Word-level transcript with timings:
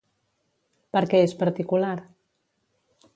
Per 0.95 1.03
què 1.11 1.21
és 1.27 1.37
particular? 1.43 1.93